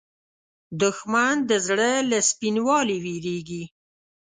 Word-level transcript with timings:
دښمن 0.81 1.35
د 1.49 1.51
زړه 1.67 1.91
له 2.09 2.19
سپینوالي 2.29 2.97
وېرېږي 3.05 3.63